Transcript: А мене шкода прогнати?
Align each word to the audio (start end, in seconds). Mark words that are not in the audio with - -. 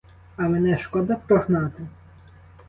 А 0.37 0.41
мене 0.47 0.77
шкода 0.77 1.15
прогнати? 1.15 1.83